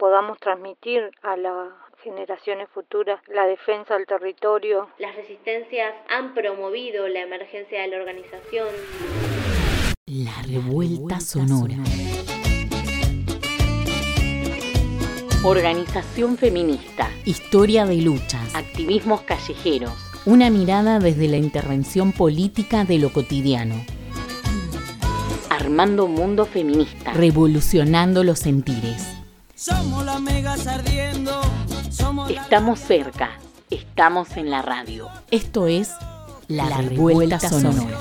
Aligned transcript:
podamos 0.00 0.38
transmitir 0.38 1.10
a 1.22 1.36
las 1.36 1.68
generaciones 2.02 2.70
futuras 2.70 3.20
la 3.28 3.44
defensa 3.44 3.98
del 3.98 4.06
territorio. 4.06 4.88
Las 4.98 5.14
resistencias 5.14 5.92
han 6.08 6.32
promovido 6.32 7.06
la 7.06 7.20
emergencia 7.20 7.82
de 7.82 7.88
la 7.88 7.98
organización. 7.98 8.68
La 10.06 10.32
revuelta 10.48 11.20
sonora. 11.20 11.76
Organización 15.44 16.38
feminista. 16.38 17.10
Historia 17.26 17.84
de 17.84 17.96
luchas. 17.96 18.54
Activismos 18.54 19.20
callejeros. 19.20 19.92
Una 20.24 20.48
mirada 20.48 20.98
desde 20.98 21.28
la 21.28 21.36
intervención 21.36 22.12
política 22.12 22.84
de 22.84 22.98
lo 22.98 23.12
cotidiano. 23.12 23.74
Armando 25.50 26.06
un 26.06 26.14
mundo 26.14 26.46
feminista. 26.46 27.12
Revolucionando 27.12 28.24
los 28.24 28.38
sentires. 28.38 29.19
Somos 29.62 30.06
las 30.06 30.18
megas 30.22 30.66
ardiendo. 30.66 31.38
Somos 31.90 32.30
la- 32.30 32.40
Estamos 32.40 32.80
cerca. 32.80 33.32
Estamos 33.68 34.34
en 34.38 34.50
la 34.50 34.62
radio. 34.62 35.06
Esto 35.30 35.66
es 35.66 35.90
La, 36.48 36.64
revuelta, 36.78 37.38
sonora. 37.38 37.98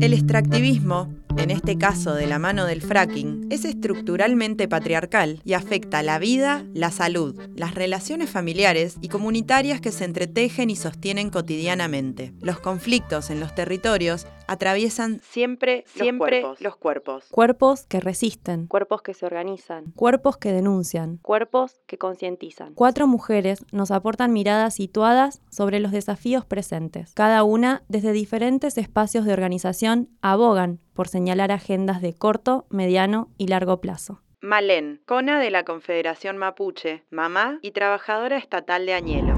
El 0.00 0.12
extractivismo, 0.12 1.08
en 1.38 1.50
este 1.52 1.78
caso 1.78 2.14
de 2.14 2.26
la 2.26 2.38
mano 2.38 2.66
del 2.66 2.82
fracking, 2.82 3.46
es 3.50 3.64
estructuralmente 3.64 4.66
patriarcal 4.66 5.40
y 5.44 5.52
afecta 5.52 6.02
la 6.02 6.18
vida, 6.18 6.64
la 6.74 6.90
salud, 6.90 7.40
las 7.54 7.74
relaciones 7.74 8.28
familiares 8.28 8.96
y 9.00 9.08
comunitarias 9.08 9.80
que 9.80 9.92
se 9.92 10.04
entretejen 10.04 10.68
y 10.68 10.76
sostienen 10.76 11.30
cotidianamente. 11.30 12.34
Los 12.40 12.58
conflictos 12.58 13.30
en 13.30 13.38
los 13.38 13.54
territorios 13.54 14.26
atraviesan 14.48 15.20
siempre, 15.22 15.84
siempre 15.86 16.40
cuerpos. 16.40 16.60
los 16.60 16.76
cuerpos. 16.76 17.24
Cuerpos 17.30 17.86
que 17.86 18.00
resisten, 18.00 18.66
Cuerpos 18.66 19.02
que 19.02 19.14
se 19.14 19.26
organizan, 19.26 19.92
cuerpos 19.94 20.38
que 20.38 20.52
denuncian. 20.52 21.18
cuerpos 21.18 21.80
que 21.86 21.98
concientizan. 21.98 22.74
Cuatro 22.74 23.06
mujeres 23.06 23.64
nos 23.72 23.90
aportan 23.90 24.32
miradas 24.32 24.74
situadas 24.74 25.40
sobre 25.50 25.78
los 25.78 25.92
desafíos 25.92 26.44
presentes. 26.44 27.12
Cada 27.14 27.44
una, 27.44 27.84
desde 27.88 28.12
diferentes 28.12 28.76
espacios 28.76 29.24
de 29.24 29.32
organización, 29.32 30.08
abogan 30.20 30.80
por 30.98 31.06
señalar 31.06 31.52
agendas 31.52 32.02
de 32.02 32.12
corto, 32.12 32.66
mediano 32.70 33.28
y 33.38 33.46
largo 33.46 33.80
plazo. 33.80 34.20
Malén, 34.40 35.00
Cona 35.06 35.38
de 35.38 35.52
la 35.52 35.64
Confederación 35.64 36.38
Mapuche, 36.38 37.04
mamá 37.08 37.60
y 37.62 37.70
trabajadora 37.70 38.36
estatal 38.36 38.84
de 38.84 38.94
Añelo. 38.94 39.36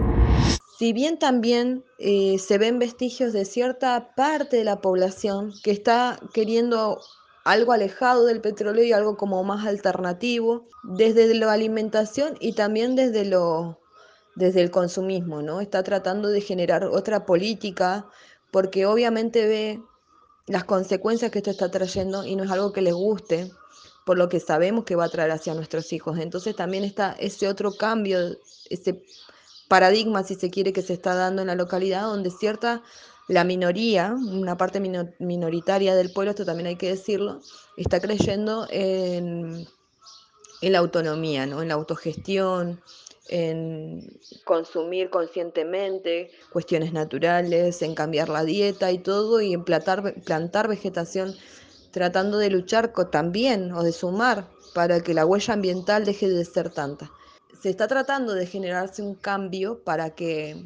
Si 0.78 0.94
bien 0.94 1.19
también 1.19 1.84
eh, 1.98 2.38
se 2.38 2.56
ven 2.56 2.78
vestigios 2.78 3.34
de 3.34 3.44
cierta 3.44 4.14
parte 4.14 4.56
de 4.56 4.64
la 4.64 4.81
población 4.81 5.53
que 5.62 5.70
está 5.70 6.19
queriendo 6.33 6.98
algo 7.44 7.72
alejado 7.75 8.25
del 8.25 8.41
petróleo 8.41 8.83
y 8.83 8.92
algo 8.92 9.19
como 9.19 9.44
más 9.44 9.66
alternativo, 9.66 10.66
desde 10.83 11.34
la 11.34 11.53
alimentación 11.53 12.38
y 12.41 12.55
también 12.55 12.97
desde 12.97 13.27
lo 13.27 13.81
desde 14.34 14.62
el 14.62 14.70
consumismo, 14.70 15.42
¿no? 15.42 15.61
Está 15.61 15.83
tratando 15.83 16.31
de 16.31 16.41
generar 16.41 16.84
otra 16.84 17.27
política 17.27 18.06
porque 18.50 18.86
obviamente 18.86 19.47
ve 19.47 19.83
las 20.46 20.64
consecuencias 20.64 21.30
que 21.30 21.38
esto 21.38 21.50
está 21.50 21.70
trayendo 21.70 22.24
y 22.24 22.36
no 22.36 22.44
es 22.44 22.50
algo 22.50 22.72
que 22.72 22.83
les 22.83 22.94
guste, 22.94 23.50
por 24.05 24.19
lo 24.19 24.28
que 24.28 24.41
sabemos 24.41 24.84
que 24.84 24.97
va 24.97 25.05
a 25.05 25.08
traer 25.08 25.30
hacia 25.30 25.55
nuestros 25.55 25.92
hijos. 25.92 26.19
Entonces 26.19 26.56
también 26.56 26.84
está 26.84 27.12
ese 27.19 27.48
otro 27.48 27.76
cambio, 27.76 28.19
ese 28.69 29.04
paradigma, 29.69 30.25
si 30.25 30.34
se 30.34 30.50
quiere, 30.50 30.72
que 30.72 30.82
se 30.82 30.94
está 30.94 31.15
dando 31.15 31.42
en 31.42 31.48
la 31.48 31.54
localidad, 31.54 32.03
donde 32.03 32.31
cierta, 32.31 32.82
la 33.28 33.44
minoría, 33.44 34.12
una 34.12 34.56
parte 34.56 34.81
mino- 34.81 35.12
minoritaria 35.20 35.94
del 35.94 36.12
pueblo, 36.12 36.31
esto 36.31 36.44
también 36.44 36.66
hay 36.66 36.76
que 36.76 36.88
decirlo, 36.88 37.41
está 37.76 38.00
creyendo 38.00 38.66
en, 38.70 39.69
en 40.62 40.72
la 40.72 40.78
autonomía, 40.78 41.47
¿no? 41.47 41.62
en 41.62 41.69
la 41.69 41.75
autogestión, 41.75 42.81
en 43.30 44.18
consumir 44.44 45.08
conscientemente 45.08 46.32
cuestiones 46.52 46.92
naturales, 46.92 47.80
en 47.80 47.94
cambiar 47.94 48.28
la 48.28 48.44
dieta 48.44 48.91
y 48.91 48.98
todo, 48.98 49.41
y 49.41 49.54
en 49.54 49.64
plantar, 49.64 50.14
plantar 50.24 50.66
vegetación, 50.66 51.34
tratando 51.92 52.38
de 52.38 52.50
luchar 52.50 52.92
también 53.10 53.72
o 53.72 53.84
de 53.84 53.92
sumar 53.92 54.48
para 54.74 55.00
que 55.00 55.14
la 55.14 55.24
huella 55.24 55.54
ambiental 55.54 56.04
deje 56.04 56.28
de 56.28 56.44
ser 56.44 56.70
tanta. 56.70 57.10
Se 57.62 57.70
está 57.70 57.86
tratando 57.86 58.34
de 58.34 58.46
generarse 58.46 59.00
un 59.00 59.14
cambio 59.14 59.82
para 59.84 60.10
que 60.10 60.56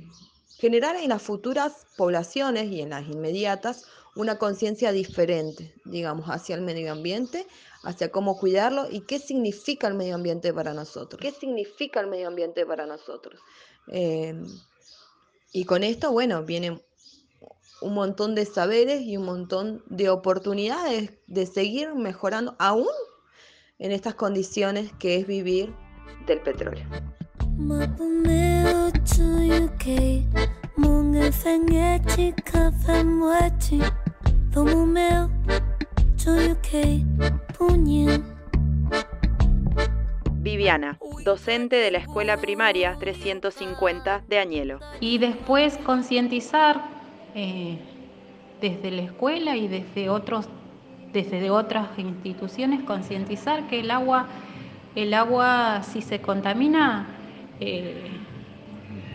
generar 0.57 0.97
en 0.97 1.11
las 1.11 1.21
futuras 1.21 1.87
poblaciones 1.99 2.71
y 2.71 2.81
en 2.81 2.91
las 2.91 3.07
inmediatas 3.07 3.85
una 4.17 4.39
conciencia 4.39 4.93
diferente, 4.93 5.75
digamos, 5.85 6.27
hacia 6.29 6.55
el 6.55 6.63
medio 6.63 6.93
ambiente, 6.93 7.47
hacia 7.85 8.11
cómo 8.11 8.39
cuidarlo 8.39 8.89
y 8.91 9.03
qué 9.03 9.19
significa 9.19 9.87
el 9.87 9.95
medio 9.95 10.15
ambiente 10.15 10.53
para 10.53 10.75
nosotros. 10.75 11.21
¿Qué 11.21 11.31
significa 11.31 12.01
el 12.01 12.09
medio 12.09 12.29
ambiente 12.29 12.67
para 12.67 12.87
nosotros? 12.87 13.41
Eh, 13.89 14.35
y 15.53 15.65
con 15.65 15.85
esto, 15.85 16.11
bueno, 16.11 16.43
viene 16.43 16.83
un 17.81 17.95
montón 17.95 18.35
de 18.35 18.47
saberes 18.47 19.03
y 19.03 19.17
un 19.17 19.27
montón 19.27 19.85
de 19.87 20.09
oportunidades 20.09 21.13
de 21.27 21.47
seguir 21.47 21.95
mejorando 21.95 22.57
aún 22.59 22.89
en 23.79 23.93
estas 23.93 24.15
condiciones 24.15 24.93
que 24.99 25.17
es 25.17 25.27
vivir 25.27 25.75
del 26.27 26.41
petróleo. 26.41 26.87
Viviana, 40.37 40.99
docente 41.25 41.77
de 41.77 41.91
la 41.91 41.99
escuela 41.99 42.37
primaria 42.37 42.97
350 43.01 44.23
de 44.29 44.39
Añelo. 44.39 44.79
y 45.01 45.19
después 45.19 45.77
concientizar 45.79 46.83
eh, 47.35 47.79
desde 48.61 48.93
la 48.93 49.03
escuela 49.03 49.57
y 49.57 49.67
desde 49.67 50.09
otros 50.09 50.49
desde 51.13 51.51
otras 51.51 51.99
instituciones 51.99 52.85
concientizar 52.85 53.67
que 53.67 53.81
el 53.81 53.91
agua 53.91 54.29
el 54.95 55.13
agua 55.13 55.83
si 55.83 56.01
se 56.01 56.21
contamina 56.21 57.07
eh, 57.59 58.09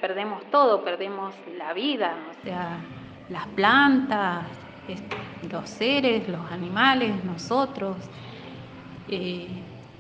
perdemos 0.02 0.44
todo 0.52 0.84
perdemos 0.84 1.34
la 1.58 1.72
vida 1.72 2.14
o 2.30 2.44
sea 2.44 2.82
las 3.30 3.48
plantas 3.48 4.46
los 5.50 5.70
seres 5.70 6.28
los 6.28 6.52
animales 6.52 7.24
nosotros 7.24 7.96
eh, 9.12 9.48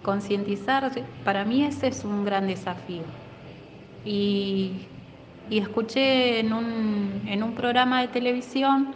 concientizar 0.02 0.92
para 1.24 1.46
mí 1.46 1.64
ese 1.64 1.88
es 1.88 2.04
un 2.04 2.26
gran 2.26 2.48
desafío 2.48 3.04
y, 4.06 4.88
escuché 5.50 6.40
en 6.40 6.54
un, 6.54 7.24
en 7.28 7.44
un 7.44 7.54
programa 7.54 8.02
de 8.02 8.08
televisión 8.08 8.94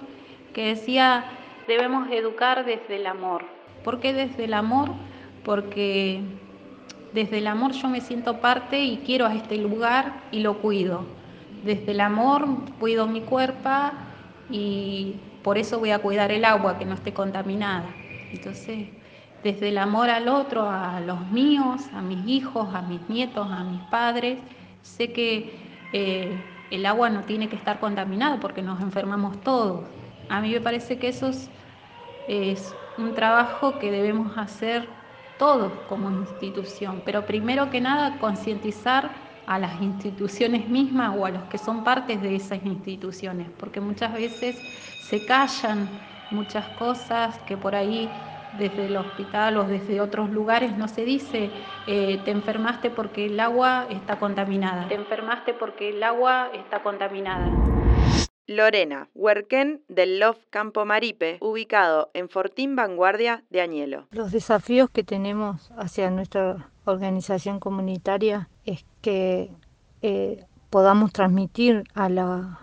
que 0.53 0.67
decía, 0.67 1.25
debemos 1.67 2.09
educar 2.11 2.63
desde 2.63 2.97
el 2.97 3.07
amor. 3.07 3.43
¿Por 3.83 3.99
qué 3.99 4.13
desde 4.13 4.45
el 4.45 4.53
amor? 4.53 4.91
Porque 5.43 6.21
desde 7.11 7.39
el 7.39 7.47
amor 7.47 7.71
yo 7.71 7.87
me 7.89 8.01
siento 8.01 8.39
parte 8.39 8.83
y 8.83 8.97
quiero 8.97 9.25
a 9.25 9.33
este 9.33 9.57
lugar 9.57 10.13
y 10.31 10.41
lo 10.41 10.59
cuido. 10.59 11.05
Desde 11.63 11.91
el 11.91 12.01
amor 12.01 12.47
cuido 12.79 13.07
mi 13.07 13.21
cuerpo 13.21 13.69
y 14.49 15.15
por 15.43 15.57
eso 15.57 15.79
voy 15.79 15.91
a 15.91 15.99
cuidar 15.99 16.31
el 16.31 16.45
agua, 16.45 16.77
que 16.77 16.85
no 16.85 16.93
esté 16.93 17.13
contaminada. 17.13 17.87
Entonces, 18.31 18.87
desde 19.43 19.69
el 19.69 19.77
amor 19.77 20.09
al 20.09 20.27
otro, 20.29 20.69
a 20.69 20.99
los 21.01 21.27
míos, 21.29 21.89
a 21.93 22.01
mis 22.01 22.25
hijos, 22.27 22.73
a 22.73 22.81
mis 22.81 23.07
nietos, 23.09 23.47
a 23.51 23.63
mis 23.63 23.81
padres, 23.83 24.39
sé 24.81 25.11
que 25.13 25.87
eh, 25.91 26.65
el 26.69 26.85
agua 26.85 27.09
no 27.09 27.25
tiene 27.25 27.49
que 27.49 27.55
estar 27.55 27.79
contaminada 27.79 28.39
porque 28.39 28.61
nos 28.63 28.81
enfermamos 28.81 29.43
todos. 29.43 29.89
A 30.29 30.41
mí 30.41 30.51
me 30.51 30.61
parece 30.61 30.97
que 30.99 31.09
eso 31.09 31.27
es, 31.27 31.51
es 32.25 32.77
un 32.97 33.13
trabajo 33.13 33.79
que 33.79 33.91
debemos 33.91 34.37
hacer 34.37 35.01
todos 35.37 35.81
como 35.87 36.11
institución, 36.11 37.01
pero 37.05 37.25
primero 37.25 37.69
que 37.69 37.81
nada 37.81 38.17
concientizar 38.19 39.15
a 39.45 39.59
las 39.59 39.81
instituciones 39.81 40.69
mismas 40.69 41.15
o 41.17 41.25
a 41.25 41.31
los 41.31 41.45
que 41.45 41.57
son 41.57 41.83
partes 41.83 42.21
de 42.21 42.35
esas 42.35 42.63
instituciones, 42.65 43.51
porque 43.51 43.81
muchas 43.81 44.13
veces 44.13 44.63
se 44.97 45.25
callan 45.25 45.99
muchas 46.29 46.69
cosas 46.69 47.39
que 47.39 47.57
por 47.57 47.75
ahí 47.75 48.32
desde 48.57 48.85
el 48.85 48.97
hospital 48.97 49.57
o 49.57 49.63
desde 49.63 50.01
otros 50.01 50.29
lugares 50.29 50.77
no 50.77 50.87
se 50.87 51.05
dice 51.05 51.49
eh, 51.87 52.19
te 52.23 52.31
enfermaste 52.31 52.89
porque 52.89 53.25
el 53.25 53.39
agua 53.39 53.87
está 53.89 54.19
contaminada, 54.19 54.87
te 54.87 54.95
enfermaste 54.95 55.53
porque 55.53 55.89
el 55.89 56.03
agua 56.03 56.49
está 56.53 56.83
contaminada. 56.83 57.49
Lorena, 58.45 59.07
Huerquén 59.15 59.81
del 59.87 60.19
Love 60.19 60.45
Campo 60.49 60.83
Maripe, 60.83 61.37
ubicado 61.39 62.09
en 62.13 62.27
Fortín 62.27 62.75
Vanguardia 62.75 63.43
de 63.49 63.61
Añelo. 63.61 64.07
Los 64.11 64.31
desafíos 64.31 64.89
que 64.89 65.03
tenemos 65.03 65.71
hacia 65.77 66.09
nuestra 66.09 66.69
organización 66.83 67.59
comunitaria 67.61 68.49
es 68.65 68.85
que 69.01 69.49
eh, 70.01 70.45
podamos 70.69 71.13
transmitir 71.13 71.83
a, 71.93 72.09
la, 72.09 72.59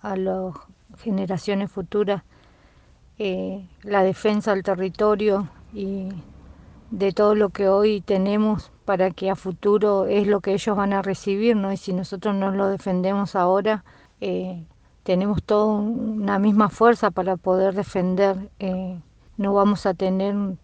a 0.00 0.16
las 0.16 0.54
generaciones 0.98 1.70
futuras 1.70 2.22
eh, 3.18 3.66
la 3.82 4.02
defensa 4.02 4.54
del 4.54 4.62
territorio 4.62 5.48
y 5.72 6.08
de 6.90 7.12
todo 7.12 7.34
lo 7.34 7.50
que 7.50 7.68
hoy 7.68 8.00
tenemos 8.00 8.70
para 8.84 9.10
que 9.10 9.30
a 9.30 9.36
futuro 9.36 10.06
es 10.06 10.26
lo 10.26 10.40
que 10.40 10.52
ellos 10.52 10.76
van 10.76 10.92
a 10.92 11.02
recibir, 11.02 11.56
¿no? 11.56 11.72
Y 11.72 11.76
si 11.76 11.92
nosotros 11.92 12.34
no 12.34 12.50
lo 12.50 12.68
defendemos 12.68 13.36
ahora, 13.36 13.84
eh, 14.20 14.64
tenemos 15.02 15.42
toda 15.42 15.66
una 15.66 16.38
misma 16.38 16.68
fuerza 16.68 17.10
para 17.10 17.36
poder 17.36 17.74
defender, 17.74 18.50
eh, 18.58 18.98
no 19.36 19.52
vamos 19.52 19.84
a 19.86 19.94
tener 19.94 20.34
un, 20.34 20.58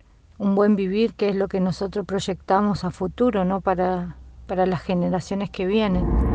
buen 0.55 0.77
vivir, 0.77 1.15
que 1.15 1.29
es 1.29 1.37
lo 1.37 1.49
que 1.49 1.61
nosotros 1.61 2.07
proyectamos 2.07 2.85
a 2.85 2.91
futuro, 2.91 3.45
¿no? 3.45 3.61
Para, 3.61 4.17
para 4.47 4.67
las 4.67 4.83
generaciones 4.83 5.51
que 5.51 5.67
vienen. 5.67 6.34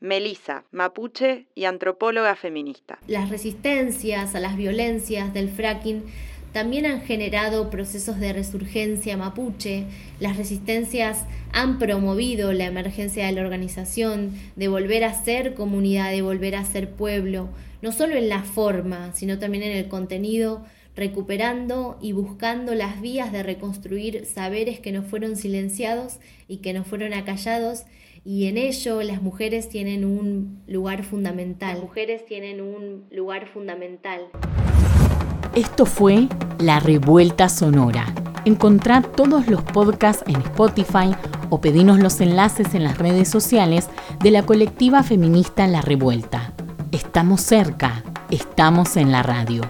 Melissa, 0.00 0.64
mapuche 0.70 1.46
y 1.54 1.64
antropóloga 1.64 2.36
feminista. 2.36 2.98
Las 3.08 3.30
resistencias 3.30 4.34
a 4.34 4.40
las 4.40 4.56
violencias 4.56 5.34
del 5.34 5.48
fracking 5.48 6.04
también 6.52 6.86
han 6.86 7.02
generado 7.02 7.68
procesos 7.68 8.18
de 8.20 8.32
resurgencia 8.32 9.16
mapuche. 9.16 9.84
Las 10.20 10.36
resistencias 10.36 11.24
han 11.52 11.78
promovido 11.78 12.52
la 12.52 12.66
emergencia 12.66 13.26
de 13.26 13.32
la 13.32 13.42
organización, 13.42 14.32
de 14.56 14.68
volver 14.68 15.04
a 15.04 15.14
ser 15.14 15.54
comunidad, 15.54 16.10
de 16.10 16.22
volver 16.22 16.54
a 16.54 16.64
ser 16.64 16.90
pueblo, 16.90 17.48
no 17.82 17.92
solo 17.92 18.14
en 18.14 18.28
la 18.28 18.42
forma, 18.42 19.12
sino 19.14 19.38
también 19.38 19.64
en 19.64 19.76
el 19.76 19.88
contenido, 19.88 20.64
recuperando 20.98 21.96
y 22.02 22.12
buscando 22.12 22.74
las 22.74 23.00
vías 23.00 23.32
de 23.32 23.42
reconstruir 23.42 24.26
saberes 24.26 24.80
que 24.80 24.92
no 24.92 25.02
fueron 25.02 25.36
silenciados 25.36 26.18
y 26.48 26.58
que 26.58 26.72
no 26.72 26.84
fueron 26.84 27.14
acallados 27.14 27.84
y 28.24 28.46
en 28.46 28.58
ello 28.58 29.02
las 29.02 29.22
mujeres 29.22 29.68
tienen 29.68 30.04
un 30.04 30.60
lugar 30.66 31.04
fundamental. 31.04 31.74
Las 31.74 31.82
mujeres 31.82 32.26
tienen 32.26 32.60
un 32.60 33.04
lugar 33.10 33.46
fundamental. 33.46 34.20
Esto 35.54 35.86
fue 35.86 36.28
La 36.58 36.80
Revuelta 36.80 37.48
Sonora. 37.48 38.12
Encontrá 38.44 39.02
todos 39.02 39.46
los 39.48 39.62
podcasts 39.62 40.24
en 40.26 40.36
Spotify 40.42 41.14
o 41.48 41.60
pedinos 41.60 42.00
los 42.00 42.20
enlaces 42.20 42.74
en 42.74 42.84
las 42.84 42.98
redes 42.98 43.28
sociales 43.28 43.88
de 44.22 44.30
la 44.30 44.44
colectiva 44.44 45.02
feminista 45.02 45.66
La 45.66 45.80
Revuelta. 45.80 46.52
Estamos 46.92 47.40
cerca, 47.40 48.02
estamos 48.30 48.96
en 48.96 49.12
la 49.12 49.22
radio. 49.22 49.62